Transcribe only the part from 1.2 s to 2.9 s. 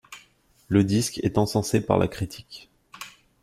encensé par la critique.